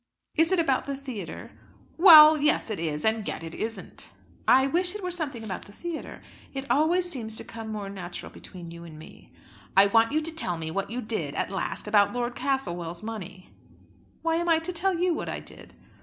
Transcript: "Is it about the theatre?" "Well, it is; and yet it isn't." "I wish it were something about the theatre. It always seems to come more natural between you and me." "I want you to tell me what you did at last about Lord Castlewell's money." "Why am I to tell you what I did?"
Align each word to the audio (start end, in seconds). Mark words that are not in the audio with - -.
"Is 0.33 0.51
it 0.51 0.57
about 0.57 0.85
the 0.85 0.95
theatre?" 0.97 1.51
"Well, 1.95 2.33
it 2.33 2.79
is; 2.79 3.05
and 3.05 3.27
yet 3.27 3.43
it 3.43 3.53
isn't." 3.53 4.09
"I 4.47 4.65
wish 4.65 4.95
it 4.95 5.03
were 5.03 5.11
something 5.11 5.43
about 5.43 5.65
the 5.65 5.71
theatre. 5.71 6.23
It 6.55 6.65
always 6.71 7.07
seems 7.07 7.35
to 7.35 7.43
come 7.43 7.71
more 7.71 7.87
natural 7.87 8.31
between 8.31 8.71
you 8.71 8.83
and 8.83 8.97
me." 8.97 9.31
"I 9.77 9.85
want 9.85 10.11
you 10.11 10.19
to 10.19 10.31
tell 10.33 10.57
me 10.57 10.71
what 10.71 10.89
you 10.89 11.03
did 11.03 11.35
at 11.35 11.51
last 11.51 11.87
about 11.87 12.13
Lord 12.13 12.33
Castlewell's 12.33 13.03
money." 13.03 13.51
"Why 14.23 14.37
am 14.37 14.49
I 14.49 14.57
to 14.57 14.73
tell 14.73 14.99
you 14.99 15.13
what 15.13 15.29
I 15.29 15.39
did?" 15.39 15.75